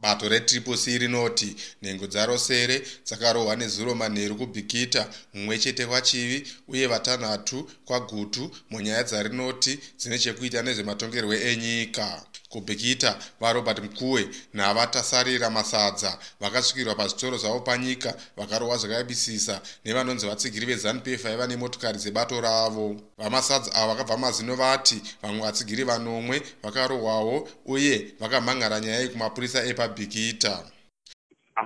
bato 0.00 0.28
retriple 0.28 0.76
c 0.76 0.98
rinoti 0.98 1.56
nhengo 1.82 2.06
dzaro 2.06 2.38
sere 2.38 2.82
dzakarohwa 3.06 3.56
nezuro 3.56 3.94
manheru 3.94 4.36
kubhikita 4.36 5.10
mumwe 5.34 5.58
chete 5.58 5.86
kwachivi 5.86 6.38
uye 6.68 6.86
vatanhatu 6.86 7.70
kwagutu 7.84 8.50
munyaya 8.70 9.02
dzarinoti 9.04 9.78
dzine 9.98 10.18
chekuita 10.18 10.62
nezvematongerwo 10.62 11.34
enyika 11.34 12.06
kubhikita 12.48 13.18
varobert 13.40 13.78
mkuwe 13.82 14.28
navatasarira 14.54 15.50
masadza 15.50 16.18
vakasvikirwa 16.40 16.94
pazvitoro 16.94 17.36
zvavo 17.38 17.60
panyika 17.60 18.14
vakarohwa 18.36 18.76
zvakayambisisa 18.76 19.60
nevanonzi 19.84 20.26
vatsigiri 20.26 20.66
vezanupf 20.66 21.22
vaiva 21.22 21.46
nemotokari 21.46 21.98
dzebato 21.98 22.40
ravo. 22.40 22.96
Vamasadza 23.18 23.74
ava 23.74 23.94
vakabva 23.94 24.16
mazino 24.16 24.54
vati 24.56 25.02
vamwe 25.22 25.42
vatsigiri 25.42 25.84
vanomwe 25.84 26.42
vakarohwawo 26.62 27.48
uye 27.66 28.14
vakamhangara 28.20 28.80
nyaya 28.80 29.00
iyi 29.00 29.08
kumapurisa 29.08 29.64
epabhikita 29.64 30.64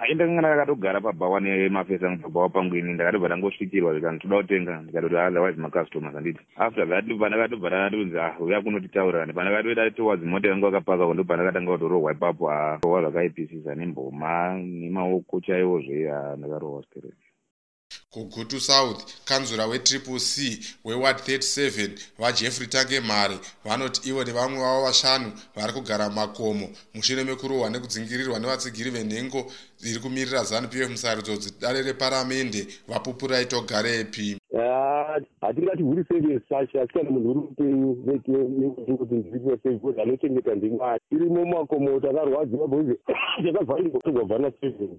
hai 0.01 0.15
ndakanga 0.15 0.41
ndakatogara 0.41 1.01
pabhawa 1.01 1.41
nemafesa 1.41 2.07
angu 2.07 2.23
pabhawa 2.23 2.49
pangu 2.49 2.77
ini 2.77 2.93
ndakatobva 2.93 3.29
ndangosvikirwa 3.29 3.93
zvikanzi 3.93 4.21
toda 4.23 4.37
kutenga. 4.37 4.81
Ndikatoti 4.83 5.15
otherwise 5.15 5.61
macustomers 5.61 6.15
handiti 6.15 6.41
after 6.57 6.89
that 6.89 7.05
pandakatobva 7.21 7.69
ndakatonzi 7.69 8.19
ah 8.19 8.39
uya 8.41 8.61
kunotitaurirani 8.61 9.33
pandakatoita 9.33 9.91
towards 9.91 10.25
mota 10.25 10.49
yangu 10.49 10.67
akapaka 10.67 11.15
ndo 11.15 11.25
pandakatanga 11.25 11.73
kutorohwa 11.73 12.13
ipapo 12.13 12.51
arohwa 12.51 13.01
zvakaipisisa 13.03 13.75
nemboma 13.75 14.59
nemaoko 14.59 15.41
chaivozve 15.41 16.13
ndakarohwa 16.39 16.83
straight 16.83 17.32
kugutu 18.13 18.61
south 18.61 19.25
kanzura 19.25 19.67
wetriple 19.67 20.19
c 20.19 20.59
weward 20.85 21.19
37 21.19 21.91
vajeffrey 22.19 22.69
tange 22.69 23.01
mhare 23.01 23.37
vanoti 23.65 24.09
ivo 24.09 24.25
nevamwe 24.25 24.59
vavo 24.61 24.83
vashanu 24.87 25.33
vari 25.57 25.73
kugara 25.73 26.11
makomo 26.11 26.69
mushure 26.95 27.25
mekurohwa 27.25 27.71
nekudzingirirwa 27.71 28.39
nevatsigiri 28.39 28.91
venhengo 28.91 29.41
iri 29.89 30.01
kumirira 30.01 30.45
zanup 30.45 30.75
f 30.75 30.91
musarudzo 30.91 31.37
dzidare 31.37 31.83
reparamende 31.83 32.67
vapupurai 32.89 33.47
togarepi 33.47 34.37
hatingati 35.41 35.83
huri 35.83 36.05
sevesi 36.09 36.55
acho 36.55 36.81
asi 36.81 36.93
kana 36.93 37.11
munhu 37.11 37.31
uri 37.31 37.41
upenyu 37.41 37.93
vekuti 38.87 39.15
ndiripo 39.15 39.59
sei 39.63 39.77
bcause 39.77 40.03
anochengeta 40.03 40.55
ndimwari 40.55 41.01
irimo 41.11 41.45
makomo 41.47 42.01
takarwadziwa 42.01 42.69
bcause 42.69 42.95
takavharingotogwavhana 43.45 44.53
seven 44.61 44.99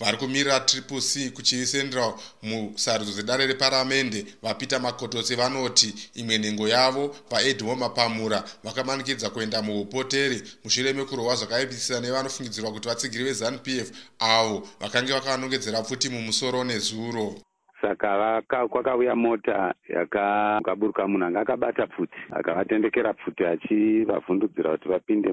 vari 0.00 0.16
kumirira 0.16 0.60
triple 0.60 1.00
c 1.00 1.30
kuchivisendera 1.30 2.12
musarudzo 2.42 3.12
dzedare 3.12 3.46
reparamende 3.46 4.26
vapita 4.42 4.78
makototsi 4.78 5.36
vanoti 5.36 5.94
imwe 6.14 6.38
nhengo 6.38 6.68
yavo 6.68 7.08
paedhimo 7.30 7.74
mapamura 7.76 8.42
vakamanikidza 8.64 9.30
kuenda 9.30 9.62
muupoteri 9.62 10.42
mushure 10.64 10.92
mekurohwa 10.92 11.34
zvakaipisisa 11.36 12.00
nevanofungidzirwa 12.00 12.72
kuti 12.72 12.88
vatsigiri 12.88 13.24
vezanup 13.24 13.68
f 13.68 13.88
avo 14.18 14.68
vakange 14.80 15.12
vakavanongedzera 15.12 15.82
pfuti 15.82 16.08
mumusoro 16.08 16.64
nezuro. 16.64 17.34
Saka 17.80 18.42
kwakauya 18.70 19.16
mota 19.16 19.74
yakaburuka 19.88 21.08
munhu 21.08 21.26
anga 21.26 21.40
akabata 21.40 21.86
pfuti 21.86 22.18
akavatendekera 22.30 23.12
pfuti 23.12 23.44
achivavhundudzira 23.44 24.70
kuti 24.70 24.88
vapinde 24.88 25.32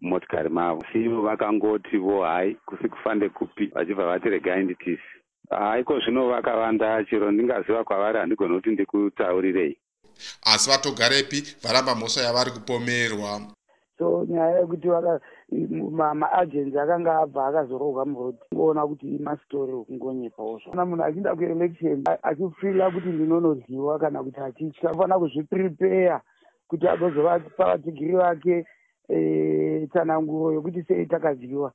mumotikari 0.00 0.48
mavo. 0.48 0.84
Sivo 0.92 1.22
vakangoti 1.22 1.98
vo 1.98 2.24
hai 2.24 2.56
kusi 2.66 2.88
kufande 2.88 3.28
kupi? 3.28 3.66
Vachibva 3.66 4.06
vati 4.06 4.28
regai 4.28 4.64
nditisi 4.64 5.10
haiko 5.50 6.00
zvino 6.00 6.28
vakavanda 6.28 7.04
chero 7.04 7.30
ndingaziva 7.30 7.84
kwavari 7.84 8.18
handigoni 8.18 8.54
kuti 8.54 8.70
ndikutaurirei 8.70 9.76
asi 10.42 10.70
vatogarepi 10.70 11.38
varamba 11.62 11.94
mhosva 11.94 12.22
yavari 12.22 12.50
kupomerwa. 12.50 13.40
So 13.98 14.26
nyaya 14.28 14.58
yekuti 14.58 14.88
maagensi 16.14 16.78
akanga 16.78 17.18
abva 17.18 17.46
akazorohwa 17.46 18.06
murodi 18.06 18.38
ngoona 18.54 18.86
kuti 18.86 19.06
mastori 19.06 19.72
ekungonyepawo 19.72 20.58
zvo 20.58 20.70
kana 20.70 20.86
munhu 20.86 21.04
achinda 21.04 21.36
kuelection 21.36 22.04
achifila 22.22 22.90
kuti 22.90 23.08
ndinonodyiwa 23.08 23.98
kana 23.98 24.22
kuti 24.22 24.40
achitya 24.40 24.90
afanira 24.90 25.18
kuzviprepeya 25.18 26.20
kuti 26.68 26.88
agozovapa 26.88 27.64
vatsigiri 27.64 28.16
vake 28.16 28.64
tsananguro 29.90 30.52
yokuti 30.54 30.82
sei 30.88 31.06
takadyiwa. 31.06 31.72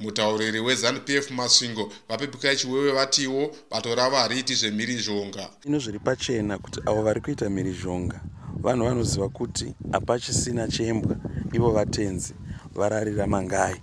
Mutauriri 0.00 0.60
wezanup 0.60 1.10
f 1.10 1.30
masvingo 1.30 1.92
vapepukai 2.08 2.56
chiwewe 2.56 2.92
vatiwo 2.92 3.50
bato 3.70 3.94
ravo 3.94 4.16
hariiti 4.16 4.54
zvemhirizhonga 4.54 5.50
ino 5.64 5.78
zviri 5.78 5.98
pachena 5.98 6.58
kuti 6.58 6.80
avo 6.86 7.02
vari 7.02 7.20
kuita 7.20 7.50
mhirizhonga 7.50 8.20
vanhu 8.62 8.84
vanoziva 8.84 9.28
kuti 9.28 9.74
hapachisina 9.92 10.68
chembwa 10.68 11.16
ivo 11.52 11.70
vatenzi 11.70 12.34
vararira 12.74 13.26
mangai. 13.26 13.76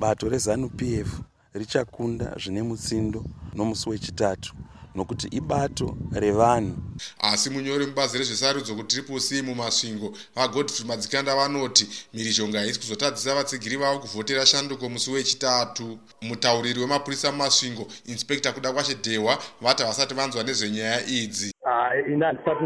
Bato 0.00 0.28
rezanup 0.28 0.82
f 0.82 1.20
richakunda 1.54 2.36
zvine 2.42 2.62
mutsindo 2.62 3.24
nomusi 3.54 3.90
wechitatu 3.90 4.54
nokuti 4.98 5.26
ibato 5.40 5.96
revanhu. 6.12 6.76
Asi 7.20 7.50
munyori 7.50 7.86
mubazi 7.86 8.18
rezvesarudzo 8.18 8.74
kutriple 8.74 9.20
c 9.20 9.42
mumasvingo 9.42 10.12
vagodfrey 10.36 10.86
madzikanda 10.86 11.36
vanoti 11.36 11.84
mhirizhonga 12.14 12.58
haisi 12.58 12.80
kuzotadzisa 12.80 13.34
vatsigiri 13.34 13.76
vavo 13.76 13.98
kuvhotera 13.98 14.46
shanduko 14.46 14.88
musi 14.88 15.10
wechitatu. 15.10 15.98
Mutauriri 16.22 16.80
wemapurisa 16.80 17.32
mumasvingo 17.32 17.86
inspekta 18.06 18.52
kuda 18.52 18.72
kwashe 18.72 18.94
dhehwa 18.94 19.38
vati 19.60 19.82
havasati 19.82 20.14
vanzwa 20.14 20.42
nezvenyaya 20.42 21.06
idzi. 21.06 21.54
Ini 22.08 22.24
handisati 22.24 22.64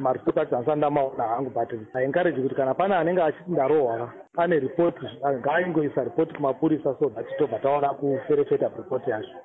maripoti 0.00 0.40
acho 0.40 0.54
handisati 0.54 0.78
ndamaona 0.78 1.24
hangu 1.24 1.50
but 1.50 1.70
encourage 2.04 2.42
kuti 2.42 2.54
kana 2.54 2.74
pane 2.74 2.94
anenge 2.94 3.22
achiti 3.22 3.50
ndarohwa 3.50 4.12
pane 4.34 4.58
ripoti 4.60 5.06
ngaaingoisa 5.40 6.04
ripoti 6.04 6.34
kumapurisa 6.34 6.96
so 6.98 7.10
that 7.10 7.26
tobva 7.38 7.58
taona 7.58 7.88
kuferefeta 7.88 8.70
ripoti 8.76 9.10
yacho 9.10 9.36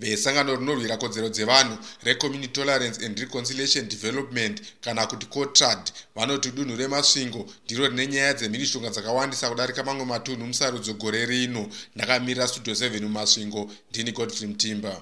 vesangano 0.00 0.56
rinorwira 0.56 0.96
kodzero 0.96 1.28
dzevanhu 1.28 1.78
recommunity 2.02 2.52
tolerance 2.52 3.06
and 3.06 3.18
reconciliation 3.18 3.88
development 3.88 4.62
kana 4.80 5.06
kuti 5.06 5.26
cotrad. 5.26 5.92
Vanoti 6.16 6.50
dunhu 6.50 6.76
remasvingo 6.76 7.46
ndiro 7.64 7.88
rine 7.88 8.06
nyaya 8.06 8.34
dzemhirishonga 8.34 8.90
dzakawandisa 8.90 9.50
kudarika 9.50 9.84
mamwe 9.84 10.04
matunhu 10.04 10.46
musarudzo 10.46 10.94
gore 10.94 11.26
rino. 11.26 11.68
Ndakamirira 11.96 12.48
studio 12.48 12.74
7 12.74 13.02
mumasvingo. 13.02 13.70
Ndini 13.90 14.12
godfrey 14.12 14.48
mutimba 14.48 14.96